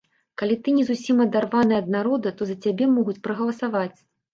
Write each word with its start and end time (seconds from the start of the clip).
Калі 0.41 0.55
ты 0.67 0.73
не 0.77 0.85
зусім 0.87 1.21
адарваны 1.27 1.79
ад 1.83 1.95
народа, 1.99 2.35
то 2.43 2.51
за 2.53 2.59
цябе 2.63 2.93
могуць 2.99 3.21
прагаласаваць. 3.31 3.93